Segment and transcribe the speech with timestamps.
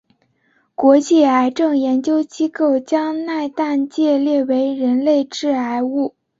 [0.73, 6.15] 国际癌症研究机构将萘氮芥列为人类致癌物。